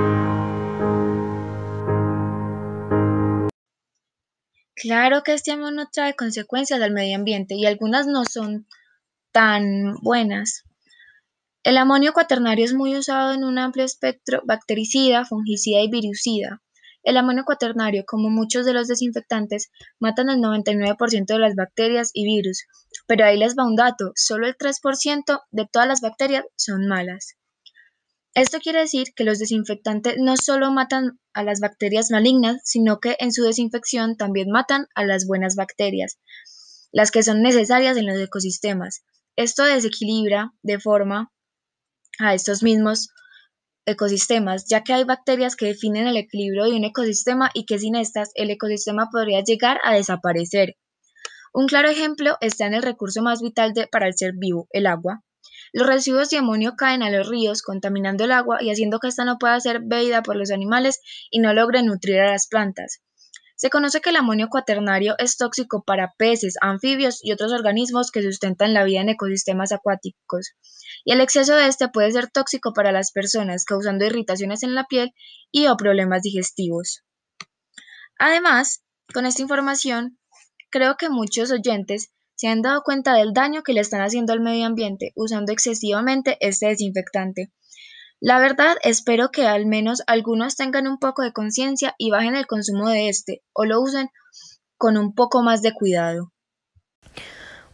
Claro 4.84 5.24
que 5.24 5.32
este 5.32 5.56
no 5.56 5.88
trae 5.90 6.14
consecuencias 6.14 6.82
al 6.82 6.92
medio 6.92 7.16
ambiente 7.16 7.56
y 7.56 7.66
algunas 7.66 8.06
no 8.06 8.26
son 8.26 8.68
tan 9.32 9.94
buenas. 10.02 10.66
El 11.64 11.78
amonio 11.78 12.12
cuaternario 12.12 12.66
es 12.66 12.74
muy 12.74 12.98
usado 12.98 13.32
en 13.32 13.46
un 13.46 13.58
amplio 13.60 13.86
espectro 13.86 14.42
bactericida, 14.46 15.24
fungicida 15.24 15.80
y 15.80 15.90
virucida. 15.90 16.62
El 17.02 17.16
amonio 17.16 17.46
cuaternario, 17.46 18.04
como 18.06 18.30
muchos 18.30 18.66
de 18.66 18.74
los 18.74 18.90
desinfectantes, 18.90 19.72
matan 20.00 20.30
el 20.30 20.40
99% 20.40 21.28
de 21.28 21.40
las 21.40 21.56
bacterias 21.56 22.12
y 22.14 22.26
virus, 22.26 22.66
pero 23.08 23.24
ahí 23.24 23.38
les 23.38 23.56
va 23.58 23.66
un 23.66 23.78
dato, 23.78 24.12
solo 24.16 24.48
el 24.48 24.58
3% 24.58 25.44
de 25.52 25.66
todas 25.72 25.88
las 25.88 26.02
bacterias 26.02 26.44
son 26.58 26.88
malas. 26.88 27.38
Esto 28.36 28.58
quiere 28.60 28.80
decir 28.80 29.14
que 29.16 29.24
los 29.24 29.38
desinfectantes 29.38 30.16
no 30.18 30.38
solo 30.38 30.72
matan 30.72 31.20
a 31.34 31.44
las 31.44 31.60
bacterias 31.60 32.10
malignas, 32.10 32.62
sino 32.64 33.00
que 33.00 33.16
en 33.20 33.32
su 33.32 33.44
desinfección 33.44 34.18
también 34.18 34.50
matan 34.50 34.88
a 34.96 35.06
las 35.06 35.28
buenas 35.28 35.56
bacterias, 35.56 36.18
las 36.92 37.12
que 37.12 37.22
son 37.22 37.44
necesarias 37.44 37.96
en 37.96 38.08
los 38.08 38.18
ecosistemas. 38.18 39.04
Esto 39.36 39.64
desequilibra 39.64 40.52
de 40.64 40.80
forma 40.80 41.32
a 42.20 42.34
estos 42.34 42.64
mismos 42.64 43.10
ecosistemas, 43.86 44.66
ya 44.68 44.84
que 44.84 44.94
hay 44.94 45.04
bacterias 45.04 45.56
que 45.56 45.68
definen 45.68 46.08
el 46.08 46.18
equilibrio 46.18 46.66
de 46.66 46.78
un 46.78 46.86
ecosistema 46.86 47.52
y 47.54 47.66
que 47.66 47.78
sin 47.78 47.96
estas 47.96 48.32
el 48.34 48.50
ecosistema 48.50 49.10
podría 49.12 49.44
llegar 49.44 49.80
a 49.84 49.94
desaparecer. 49.94 50.76
Un 51.54 51.68
claro 51.68 51.90
ejemplo 51.90 52.38
está 52.42 52.66
en 52.66 52.74
el 52.74 52.82
recurso 52.82 53.22
más 53.22 53.42
vital 53.42 53.74
para 53.92 54.08
el 54.08 54.18
ser 54.18 54.34
vivo, 54.36 54.68
el 54.72 54.88
agua. 54.88 55.24
Los 55.74 55.88
residuos 55.88 56.30
de 56.30 56.38
amonio 56.38 56.76
caen 56.78 57.04
a 57.04 57.10
los 57.10 57.28
ríos, 57.28 57.62
contaminando 57.62 58.24
el 58.24 58.32
agua 58.32 58.60
y 58.62 58.70
haciendo 58.70 59.00
que 59.00 59.08
ésta 59.08 59.26
no 59.26 59.38
pueda 59.38 59.60
ser 59.60 59.82
bebida 59.84 60.24
por 60.24 60.36
los 60.36 60.52
animales 60.52 61.02
y 61.30 61.40
no 61.40 61.54
logre 61.54 61.84
nutrir 61.84 62.20
a 62.22 62.32
las 62.32 62.48
plantas. 62.48 63.02
Se 63.56 63.70
conoce 63.70 64.02
que 64.02 64.12
el 64.12 64.16
amonio 64.16 64.50
cuaternario 64.50 65.16
es 65.18 65.38
tóxico 65.38 65.84
para 65.84 66.14
peces, 66.18 66.56
anfibios 66.62 67.20
y 67.24 67.32
otros 67.32 67.52
organismos 67.52 68.12
que 68.12 68.22
sustentan 68.22 68.74
la 68.74 68.84
vida 68.84 69.02
en 69.02 69.10
ecosistemas 69.10 69.72
acuáticos 69.72 70.52
y 71.06 71.12
el 71.12 71.22
exceso 71.22 71.56
de 71.56 71.68
este 71.68 71.90
puede 71.90 72.12
ser 72.12 72.30
tóxico 72.30 72.74
para 72.74 72.92
las 72.92 73.12
personas, 73.12 73.66
causando 73.66 74.06
irritaciones 74.06 74.64
en 74.64 74.76
la 74.76 74.86
piel 74.86 75.12
y 75.52 75.68
o 75.68 75.78
problemas 75.78 76.22
digestivos. 76.22 77.04
Además, 78.20 78.84
con 79.14 79.26
esta 79.26 79.42
información, 79.42 80.20
creo 80.70 80.96
que 80.98 81.10
muchos 81.10 81.52
oyentes 81.52 82.12
se 82.44 82.50
han 82.50 82.62
dado 82.62 82.84
cuenta 82.84 83.14
del 83.14 83.32
daño 83.32 83.64
que 83.64 83.72
le 83.72 83.80
están 83.80 84.02
haciendo 84.02 84.34
al 84.34 84.42
medio 84.42 84.66
ambiente 84.66 85.14
usando 85.16 85.54
excesivamente 85.54 86.36
este 86.42 86.68
desinfectante. 86.68 87.54
La 88.20 88.38
verdad, 88.38 88.76
espero 88.84 89.30
que 89.32 89.48
al 89.48 89.66
menos 89.66 90.04
algunos 90.08 90.58
tengan 90.58 90.86
un 90.86 90.98
poco 90.98 91.22
de 91.22 91.32
conciencia 91.32 91.96
y 91.98 92.12
bajen 92.12 92.36
el 92.36 92.46
consumo 92.46 92.90
de 92.90 93.08
este 93.08 93.44
o 93.54 93.64
lo 93.64 93.80
usen 93.80 94.10
con 94.76 94.98
un 94.98 95.16
poco 95.16 95.42
más 95.42 95.62
de 95.62 95.72
cuidado. 95.72 96.34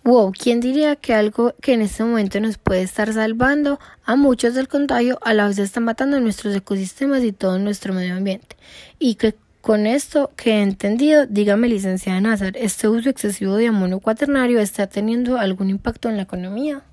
Wow, 0.04 0.34
¿quién 0.38 0.60
diría 0.60 0.96
que 0.96 1.16
algo 1.16 1.56
que 1.64 1.74
en 1.74 1.82
este 1.82 2.04
momento 2.04 2.40
nos 2.40 2.60
puede 2.60 2.84
estar 2.84 3.12
salvando 3.12 3.80
a 4.06 4.16
muchos 4.16 4.54
del 4.54 4.68
contagio 4.68 5.18
a 5.24 5.34
la 5.34 5.48
vez 5.48 5.58
está 5.58 5.80
matando 5.80 6.20
nuestros 6.20 6.56
ecosistemas 6.56 7.24
y 7.24 7.32
todo 7.32 7.58
nuestro 7.58 7.92
medio 7.92 8.14
ambiente? 8.14 8.56
Y 9.00 9.16
que 9.16 9.34
con 9.62 9.88
esto 9.88 10.32
que 10.36 10.52
he 10.52 10.62
entendido, 10.62 11.26
dígame 11.26 11.68
licenciada 11.68 12.22
Nazar, 12.22 12.56
¿este 12.56 12.88
uso 12.88 13.10
excesivo 13.10 13.56
de 13.56 13.68
amonio 13.68 14.00
cuaternario 14.00 14.60
está 14.60 14.88
teniendo 14.88 15.38
algún 15.38 15.70
impacto 15.70 16.10
en 16.10 16.18
la 16.18 16.24
economía? 16.24 16.84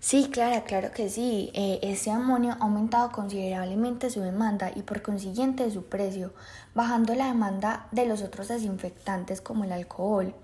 Sí, 0.00 0.28
claro, 0.30 0.64
claro 0.64 0.90
que 0.92 1.08
sí. 1.08 1.50
Eh, 1.54 1.80
este 1.82 2.10
amonio 2.10 2.52
ha 2.52 2.64
aumentado 2.64 3.10
considerablemente 3.10 4.10
su 4.10 4.20
demanda 4.20 4.70
y 4.74 4.82
por 4.82 5.02
consiguiente 5.02 5.70
su 5.70 5.84
precio, 5.84 6.32
bajando 6.74 7.14
la 7.14 7.26
demanda 7.26 7.86
de 7.90 8.06
los 8.06 8.22
otros 8.22 8.48
desinfectantes 8.48 9.40
como 9.40 9.64
el 9.64 9.72
alcohol. 9.72 10.34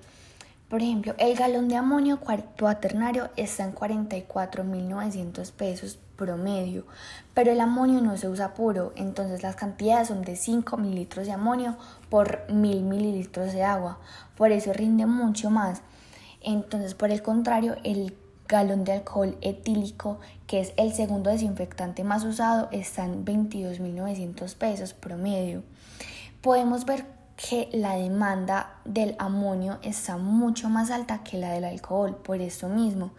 Por 0.69 0.83
ejemplo, 0.83 1.15
el 1.19 1.37
galón 1.37 1.69
de 1.69 1.77
amonio 1.77 2.19
cuaternario 2.21 3.31
está 3.37 3.65
en 3.65 3.75
44.900 3.75 5.53
pesos 5.53 5.99
promedio, 6.17 6.87
pero 7.35 7.53
el 7.53 7.61
amonio 7.61 8.01
no 8.01 8.17
se 8.17 8.29
usa 8.29 8.55
puro, 8.55 8.93
entonces 8.97 9.43
las 9.43 9.57
cantidades 9.57 10.09
son 10.09 10.23
de 10.23 10.37
5 10.37 10.77
mililitros 10.77 11.27
de 11.27 11.33
amonio 11.33 11.77
por 12.09 12.51
1000 12.51 12.83
mililitros 12.83 13.53
de 13.53 13.63
agua, 13.63 13.99
por 14.37 14.53
eso 14.53 14.73
rinde 14.73 15.07
mucho 15.07 15.51
más. 15.51 15.83
Entonces, 16.41 16.95
por 16.95 17.11
el 17.11 17.23
contrario, 17.23 17.77
el 17.85 18.17
galón 18.49 18.85
de 18.85 18.93
alcohol 18.93 19.37
etílico, 19.41 20.19
que 20.47 20.61
es 20.61 20.73
el 20.77 20.93
segundo 20.93 21.31
desinfectante 21.31 22.05
más 22.05 22.25
usado, 22.25 22.69
está 22.71 23.05
en 23.05 23.25
22.900 23.25 24.55
pesos 24.55 24.95
promedio. 24.95 25.63
Podemos 26.43 26.85
ver 26.85 27.07
que 27.37 27.69
la 27.73 27.97
demanda 27.97 28.77
del 28.85 29.17
amonio 29.19 29.79
está 29.83 30.17
mucho 30.17 30.69
más 30.69 30.91
alta 30.91 31.25
que 31.25 31.39
la 31.39 31.51
del 31.51 31.65
alcohol, 31.65 32.17
por 32.17 32.41
eso 32.41 32.69
mismo. 32.69 33.11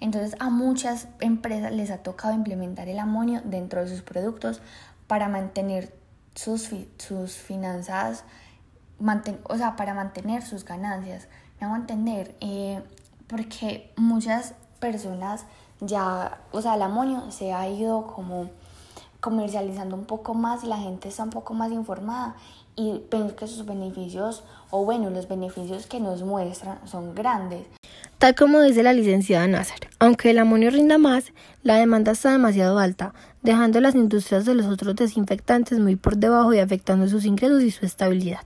Entonces 0.00 0.36
a 0.40 0.50
muchas 0.50 1.08
empresas 1.20 1.72
les 1.72 1.90
ha 1.90 1.98
tocado 1.98 2.34
implementar 2.34 2.88
el 2.88 2.98
amonio 2.98 3.40
dentro 3.44 3.80
de 3.80 3.88
sus 3.88 4.02
productos 4.02 4.60
para 5.06 5.28
mantener 5.28 5.94
sus, 6.34 6.70
sus 6.98 7.34
finanzas, 7.34 8.24
o 9.44 9.56
sea, 9.56 9.76
para 9.76 9.94
mantener 9.94 10.42
sus 10.42 10.64
ganancias. 10.64 11.28
Me 11.60 11.66
hago 11.66 11.76
entender, 11.76 12.34
eh, 12.40 12.82
porque 13.26 13.92
muchas 13.96 14.54
personas 14.80 15.44
ya, 15.80 16.40
o 16.50 16.60
sea, 16.60 16.74
el 16.74 16.82
amonio 16.82 17.30
se 17.30 17.52
ha 17.52 17.68
ido 17.68 18.06
como 18.06 18.50
comercializando 19.20 19.94
un 19.94 20.04
poco 20.04 20.34
más, 20.34 20.64
la 20.64 20.78
gente 20.78 21.08
está 21.08 21.22
un 21.22 21.30
poco 21.30 21.54
más 21.54 21.70
informada 21.70 22.34
y 22.76 23.00
pienso 23.10 23.36
que 23.36 23.46
sus 23.46 23.66
beneficios, 23.66 24.44
o 24.70 24.84
bueno, 24.84 25.10
los 25.10 25.28
beneficios 25.28 25.86
que 25.86 26.00
nos 26.00 26.22
muestran 26.22 26.78
son 26.86 27.14
grandes. 27.14 27.66
Tal 28.18 28.34
como 28.34 28.62
dice 28.62 28.82
la 28.82 28.92
licenciada 28.92 29.46
Nazar, 29.46 29.80
aunque 29.98 30.30
el 30.30 30.38
amonio 30.38 30.70
rinda 30.70 30.96
más, 30.96 31.32
la 31.62 31.76
demanda 31.76 32.12
está 32.12 32.32
demasiado 32.32 32.78
alta, 32.78 33.14
dejando 33.42 33.80
las 33.80 33.94
industrias 33.94 34.44
de 34.44 34.54
los 34.54 34.66
otros 34.66 34.94
desinfectantes 34.96 35.78
muy 35.78 35.96
por 35.96 36.16
debajo 36.16 36.54
y 36.54 36.60
afectando 36.60 37.08
sus 37.08 37.24
ingresos 37.24 37.62
y 37.62 37.70
su 37.70 37.84
estabilidad. 37.84 38.44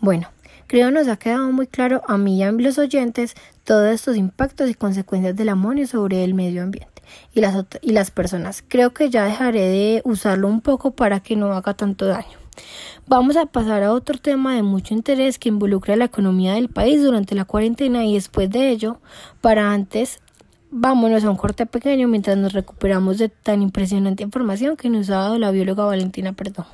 Bueno, 0.00 0.28
creo 0.66 0.90
nos 0.90 1.08
ha 1.08 1.16
quedado 1.16 1.52
muy 1.52 1.66
claro 1.66 2.02
a 2.08 2.16
mí 2.16 2.38
y 2.38 2.42
a 2.42 2.50
los 2.50 2.78
oyentes 2.78 3.34
todos 3.64 3.92
estos 3.92 4.16
impactos 4.16 4.70
y 4.70 4.74
consecuencias 4.74 5.36
del 5.36 5.50
amonio 5.50 5.86
sobre 5.86 6.24
el 6.24 6.34
medio 6.34 6.62
ambiente 6.62 7.02
y 7.32 7.40
las, 7.40 7.54
y 7.82 7.92
las 7.92 8.10
personas. 8.10 8.64
Creo 8.66 8.92
que 8.92 9.10
ya 9.10 9.24
dejaré 9.24 9.68
de 9.68 10.02
usarlo 10.04 10.48
un 10.48 10.60
poco 10.60 10.92
para 10.92 11.20
que 11.20 11.36
no 11.36 11.52
haga 11.52 11.74
tanto 11.74 12.06
daño. 12.06 12.41
Vamos 13.06 13.36
a 13.36 13.46
pasar 13.46 13.82
a 13.82 13.92
otro 13.92 14.18
tema 14.18 14.54
de 14.54 14.62
mucho 14.62 14.94
interés 14.94 15.38
que 15.38 15.48
involucra 15.48 15.96
la 15.96 16.04
economía 16.06 16.54
del 16.54 16.68
país 16.68 17.02
durante 17.02 17.34
la 17.34 17.44
cuarentena 17.44 18.04
y 18.04 18.14
después 18.14 18.50
de 18.50 18.70
ello, 18.70 18.98
para 19.40 19.72
antes, 19.72 20.20
vámonos 20.70 21.24
a 21.24 21.30
un 21.30 21.36
corte 21.36 21.66
pequeño 21.66 22.08
mientras 22.08 22.36
nos 22.36 22.52
recuperamos 22.52 23.18
de 23.18 23.28
tan 23.28 23.62
impresionante 23.62 24.22
información 24.22 24.76
que 24.76 24.88
nos 24.88 25.10
ha 25.10 25.16
dado 25.16 25.38
la 25.38 25.50
bióloga 25.50 25.84
Valentina 25.84 26.32
Perdón. 26.32 26.66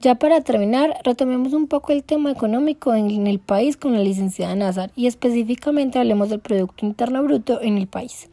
Ya 0.00 0.14
para 0.14 0.40
terminar, 0.40 0.98
retomemos 1.04 1.52
un 1.52 1.66
poco 1.66 1.92
el 1.92 2.04
tema 2.04 2.30
económico 2.30 2.94
en 2.94 3.26
el 3.26 3.38
país 3.38 3.76
con 3.76 3.92
la 3.92 3.98
licenciada 3.98 4.54
Nazar 4.54 4.90
y 4.96 5.06
específicamente 5.06 5.98
hablemos 5.98 6.30
del 6.30 6.40
Producto 6.40 6.86
Interno 6.86 7.22
Bruto 7.22 7.60
en 7.60 7.76
el 7.76 7.86
país. 7.86 8.30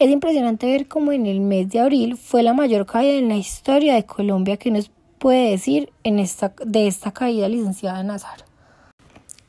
Es 0.00 0.10
impresionante 0.10 0.66
ver 0.66 0.88
cómo 0.88 1.12
en 1.12 1.26
el 1.26 1.38
mes 1.38 1.70
de 1.70 1.78
abril 1.78 2.16
fue 2.16 2.42
la 2.42 2.52
mayor 2.52 2.84
caída 2.84 3.12
en 3.12 3.28
la 3.28 3.36
historia 3.36 3.94
de 3.94 4.04
Colombia 4.04 4.56
que 4.56 4.72
nos 4.72 4.90
puede 5.20 5.50
decir 5.50 5.92
en 6.02 6.18
esta, 6.18 6.52
de 6.66 6.88
esta 6.88 7.12
caída, 7.12 7.48
licenciada 7.48 8.02
Nazar. 8.02 8.44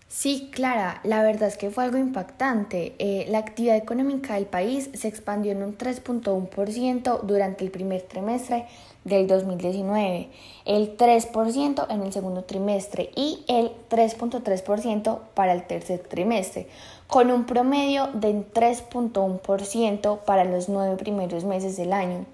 Sí, 0.07 0.49
Clara, 0.51 1.01
la 1.03 1.23
verdad 1.23 1.49
es 1.49 1.57
que 1.57 1.71
fue 1.71 1.83
algo 1.83 1.97
impactante. 1.97 2.95
Eh, 2.99 3.25
la 3.29 3.39
actividad 3.39 3.75
económica 3.75 4.35
del 4.35 4.45
país 4.45 4.89
se 4.93 5.07
expandió 5.07 5.51
en 5.51 5.61
un 5.61 5.77
3.1% 5.77 7.21
durante 7.23 7.65
el 7.65 7.71
primer 7.71 8.03
trimestre 8.03 8.65
del 9.05 9.27
2019, 9.27 10.29
el 10.65 10.97
3% 10.97 11.85
en 11.89 12.01
el 12.01 12.11
segundo 12.11 12.43
trimestre 12.43 13.11
y 13.15 13.45
el 13.47 13.71
3.3% 13.89 15.19
para 15.35 15.53
el 15.53 15.65
tercer 15.65 15.99
trimestre, 15.99 16.67
con 17.07 17.31
un 17.31 17.45
promedio 17.45 18.07
de 18.07 18.33
3.1% 18.33 20.19
para 20.25 20.43
los 20.43 20.67
nueve 20.67 20.97
primeros 20.97 21.45
meses 21.45 21.77
del 21.77 21.93
año. 21.93 22.25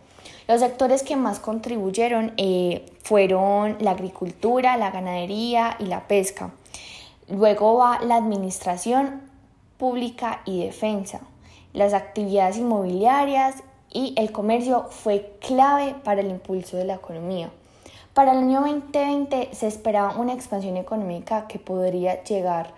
Los 0.48 0.62
sectores 0.62 1.04
que 1.04 1.18
más 1.18 1.40
contribuyeron 1.40 2.34
eh, 2.38 2.86
fueron 3.04 3.78
la 3.80 3.92
agricultura, 3.92 4.78
la 4.78 4.92
ganadería 4.92 5.76
y 5.78 5.86
la 5.86 6.08
pesca. 6.08 6.52
Luego 7.30 7.76
va 7.76 8.00
la 8.02 8.16
administración 8.16 9.22
pública 9.78 10.42
y 10.46 10.64
defensa, 10.64 11.22
las 11.74 11.94
actividades 11.94 12.58
inmobiliarias 12.58 13.64
y 13.94 14.14
el 14.18 14.32
comercio 14.32 14.86
fue 14.90 15.34
clave 15.40 15.96
para 16.04 16.22
el 16.22 16.30
impulso 16.30 16.78
de 16.78 16.86
la 16.86 16.96
economía. 16.96 17.52
Para 18.14 18.34
el 18.34 18.40
año 18.40 18.62
2020 18.62 19.50
se 19.54 19.68
esperaba 19.68 20.18
una 20.18 20.34
expansión 20.34 20.78
económica 20.78 21.48
que 21.48 21.60
podría 21.60 22.24
llegar 22.24 22.74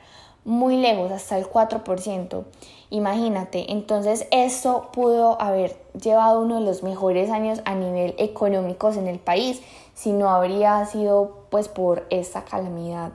muy 0.46 0.77
lejos, 0.77 1.12
hasta 1.12 1.38
el 1.38 1.50
4%. 1.50 2.43
Imagínate, 2.89 3.72
entonces 3.72 4.27
esto 4.32 4.89
pudo 4.91 5.41
haber 5.41 5.75
llevado 6.00 6.41
uno 6.41 6.60
de 6.60 6.65
los 6.65 6.84
mejores 6.84 7.32
años 7.32 7.62
a 7.65 7.75
nivel 7.75 8.13
económico 8.17 8.91
en 8.91 9.08
el 9.08 9.20
país 9.20 9.62
si 9.96 10.12
no 10.12 10.29
habría 10.29 10.86
sido 10.86 11.45
pues 11.49 11.67
por 11.67 12.06
esta 12.10 12.43
calamidad 12.45 13.12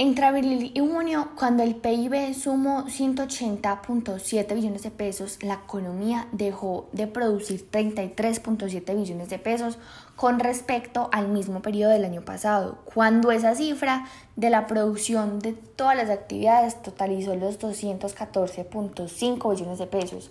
entre 0.00 0.24
abril 0.24 0.72
y 0.74 0.80
junio, 0.80 1.28
cuando 1.36 1.62
el 1.62 1.74
PIB 1.74 2.32
sumó 2.32 2.84
180.7 2.84 4.54
billones 4.54 4.82
de 4.82 4.90
pesos, 4.90 5.38
la 5.42 5.60
economía 5.62 6.26
dejó 6.32 6.88
de 6.92 7.06
producir 7.06 7.70
33.7 7.70 8.96
billones 8.96 9.28
de 9.28 9.38
pesos 9.38 9.78
con 10.16 10.40
respecto 10.40 11.10
al 11.12 11.28
mismo 11.28 11.60
periodo 11.60 11.92
del 11.92 12.06
año 12.06 12.22
pasado, 12.22 12.78
cuando 12.86 13.30
esa 13.30 13.54
cifra 13.54 14.06
de 14.36 14.48
la 14.48 14.66
producción 14.66 15.38
de 15.38 15.52
todas 15.52 15.96
las 15.98 16.08
actividades 16.08 16.80
totalizó 16.80 17.36
los 17.36 17.58
214.5 17.60 19.50
billones 19.50 19.78
de 19.78 19.86
pesos. 19.86 20.30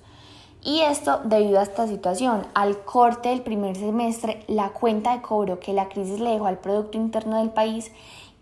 Y 0.63 0.81
esto 0.81 1.21
debido 1.23 1.59
a 1.59 1.63
esta 1.63 1.87
situación, 1.87 2.47
al 2.55 2.83
corte 2.83 3.29
del 3.29 3.43
primer 3.43 3.77
semestre, 3.77 4.43
la 4.47 4.71
cuenta 4.71 5.15
de 5.15 5.21
cobro 5.21 5.59
que 5.59 5.73
la 5.73 5.89
crisis 5.89 6.19
le 6.19 6.31
dejó 6.31 6.47
al 6.47 6.57
Producto 6.57 6.97
Interno 6.97 7.37
del 7.37 7.51
país 7.51 7.91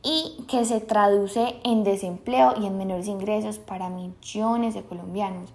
y 0.07 0.43
que 0.47 0.63
se 0.63 0.79
traduce 0.79 1.55
en 1.65 1.83
desempleo 1.83 2.53
y 2.57 2.65
en 2.65 2.77
menores 2.77 3.07
ingresos 3.07 3.59
para 3.59 3.89
millones 3.89 4.73
de 4.73 4.83
colombianos. 4.83 5.51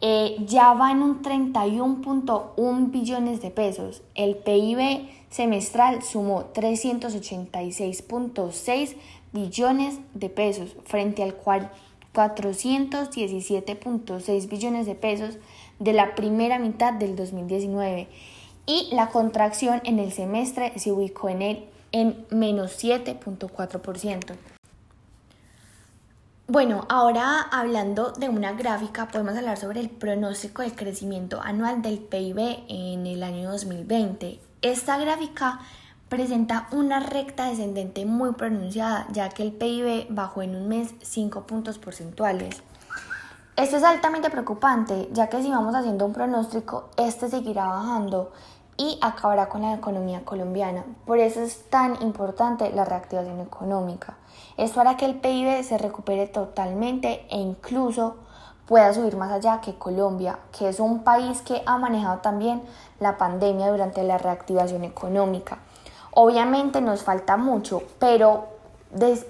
Eh, 0.00 0.36
ya 0.46 0.74
va 0.74 0.92
en 0.92 1.02
un 1.02 1.22
31.1 1.22 2.92
billones 2.92 3.42
de 3.42 3.50
pesos. 3.50 4.04
El 4.14 4.36
PIB 4.36 5.08
semestral 5.28 6.04
sumó 6.04 6.52
386.6 6.54 8.94
billones 9.32 9.98
de 10.14 10.30
pesos 10.30 10.76
frente 10.84 11.24
al 11.24 11.34
cual 11.34 11.72
417.6 12.14 14.48
billones 14.48 14.86
de 14.86 14.94
pesos 14.94 15.36
de 15.80 15.92
la 15.92 16.14
primera 16.14 16.60
mitad 16.60 16.92
del 16.92 17.16
2019 17.16 18.06
y 18.66 18.88
la 18.92 19.08
contracción 19.08 19.80
en 19.84 19.98
el 19.98 20.12
semestre 20.12 20.72
se 20.76 20.92
ubicó 20.92 21.28
en 21.28 21.42
el 21.42 21.64
en 21.92 22.26
menos 22.30 22.82
7.4%. 22.82 24.36
Bueno, 26.46 26.84
ahora 26.88 27.42
hablando 27.52 28.10
de 28.10 28.28
una 28.28 28.52
gráfica, 28.52 29.06
podemos 29.06 29.36
hablar 29.36 29.56
sobre 29.56 29.78
el 29.78 29.88
pronóstico 29.88 30.62
de 30.62 30.74
crecimiento 30.74 31.40
anual 31.40 31.80
del 31.80 32.00
PIB 32.00 32.64
en 32.68 33.06
el 33.06 33.22
año 33.22 33.52
2020. 33.52 34.40
Esta 34.60 34.98
gráfica 34.98 35.60
presenta 36.08 36.66
una 36.72 36.98
recta 36.98 37.48
descendente 37.48 38.04
muy 38.04 38.32
pronunciada, 38.32 39.06
ya 39.12 39.28
que 39.28 39.44
el 39.44 39.52
PIB 39.52 40.08
bajó 40.10 40.42
en 40.42 40.56
un 40.56 40.66
mes 40.66 40.92
5 41.02 41.46
puntos 41.46 41.78
porcentuales. 41.78 42.60
Esto 43.54 43.76
es 43.76 43.84
altamente 43.84 44.28
preocupante, 44.28 45.08
ya 45.12 45.28
que 45.28 45.42
si 45.42 45.50
vamos 45.50 45.74
haciendo 45.74 46.04
un 46.04 46.12
pronóstico, 46.12 46.90
este 46.96 47.28
seguirá 47.28 47.66
bajando 47.66 48.32
y 48.80 48.98
acabará 49.02 49.50
con 49.50 49.60
la 49.60 49.74
economía 49.74 50.24
colombiana. 50.24 50.86
Por 51.04 51.18
eso 51.18 51.42
es 51.42 51.68
tan 51.68 52.00
importante 52.00 52.70
la 52.70 52.86
reactivación 52.86 53.38
económica. 53.40 54.16
Esto 54.56 54.80
hará 54.80 54.96
que 54.96 55.04
el 55.04 55.16
PIB 55.16 55.62
se 55.62 55.76
recupere 55.76 56.26
totalmente 56.26 57.26
e 57.28 57.36
incluso 57.36 58.16
pueda 58.64 58.94
subir 58.94 59.18
más 59.18 59.32
allá 59.32 59.60
que 59.60 59.74
Colombia, 59.74 60.38
que 60.56 60.70
es 60.70 60.80
un 60.80 61.04
país 61.04 61.42
que 61.42 61.62
ha 61.66 61.76
manejado 61.76 62.20
también 62.20 62.62
la 63.00 63.18
pandemia 63.18 63.70
durante 63.70 64.02
la 64.02 64.16
reactivación 64.16 64.84
económica. 64.84 65.58
Obviamente 66.12 66.80
nos 66.80 67.02
falta 67.02 67.36
mucho, 67.36 67.82
pero 67.98 68.46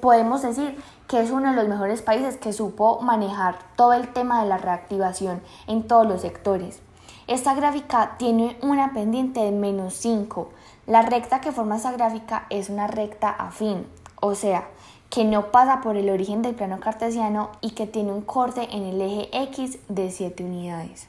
podemos 0.00 0.42
decir 0.42 0.80
que 1.08 1.22
es 1.22 1.32
uno 1.32 1.50
de 1.50 1.56
los 1.56 1.66
mejores 1.66 2.02
países 2.02 2.36
que 2.36 2.52
supo 2.52 3.00
manejar 3.00 3.56
todo 3.74 3.94
el 3.94 4.12
tema 4.12 4.44
de 4.44 4.48
la 4.48 4.58
reactivación 4.58 5.42
en 5.66 5.88
todos 5.88 6.06
los 6.06 6.20
sectores. 6.20 6.82
Esta 7.30 7.54
gráfica 7.54 8.16
tiene 8.18 8.56
una 8.60 8.92
pendiente 8.92 9.38
de 9.38 9.52
menos 9.52 9.94
5. 9.94 10.50
La 10.88 11.02
recta 11.02 11.40
que 11.40 11.52
forma 11.52 11.76
esta 11.76 11.92
gráfica 11.92 12.44
es 12.50 12.70
una 12.70 12.88
recta 12.88 13.30
afín, 13.30 13.86
o 14.20 14.34
sea, 14.34 14.66
que 15.10 15.24
no 15.24 15.52
pasa 15.52 15.80
por 15.80 15.96
el 15.96 16.10
origen 16.10 16.42
del 16.42 16.56
plano 16.56 16.80
cartesiano 16.80 17.50
y 17.60 17.70
que 17.70 17.86
tiene 17.86 18.10
un 18.10 18.22
corte 18.22 18.66
en 18.72 18.82
el 18.82 19.00
eje 19.00 19.28
X 19.44 19.78
de 19.88 20.10
7 20.10 20.42
unidades. 20.42 21.06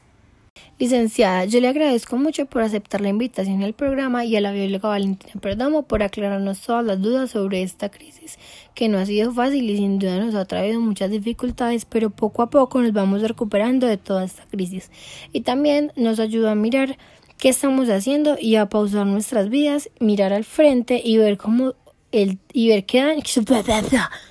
Licenciada, 0.81 1.45
yo 1.45 1.61
le 1.61 1.67
agradezco 1.67 2.17
mucho 2.17 2.47
por 2.47 2.63
aceptar 2.63 3.01
la 3.01 3.09
invitación 3.09 3.61
al 3.61 3.73
programa 3.73 4.25
y 4.25 4.35
a 4.35 4.41
la 4.41 4.51
bióloga 4.51 4.89
Valentina 4.89 5.33
Perdomo 5.39 5.83
por 5.83 6.01
aclararnos 6.01 6.59
todas 6.61 6.83
las 6.83 6.99
dudas 6.99 7.29
sobre 7.29 7.61
esta 7.61 7.89
crisis, 7.89 8.39
que 8.73 8.89
no 8.89 8.97
ha 8.97 9.05
sido 9.05 9.31
fácil 9.31 9.69
y 9.69 9.77
sin 9.77 9.99
duda 9.99 10.17
nos 10.17 10.33
ha 10.33 10.45
traído 10.45 10.81
muchas 10.81 11.11
dificultades, 11.11 11.85
pero 11.85 12.09
poco 12.09 12.41
a 12.41 12.49
poco 12.49 12.81
nos 12.81 12.93
vamos 12.93 13.21
recuperando 13.21 13.85
de 13.85 13.97
toda 13.97 14.23
esta 14.23 14.47
crisis. 14.47 14.89
Y 15.31 15.41
también 15.41 15.91
nos 15.95 16.19
ayuda 16.19 16.53
a 16.53 16.55
mirar 16.55 16.97
qué 17.37 17.49
estamos 17.49 17.87
haciendo 17.89 18.35
y 18.39 18.55
a 18.55 18.67
pausar 18.67 19.05
nuestras 19.05 19.49
vidas, 19.49 19.91
mirar 19.99 20.33
al 20.33 20.45
frente 20.45 20.99
y 21.03 21.17
ver 21.17 21.37
cómo 21.37 21.75
el 22.11 22.39
y 22.53 22.69
ver 22.69 22.87
qué 22.87 23.01